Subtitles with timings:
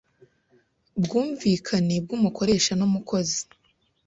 [1.03, 3.39] bwumvikane bw umukoresha n umukozi